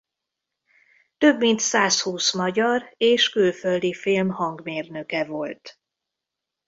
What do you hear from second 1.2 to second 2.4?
mint százhúsz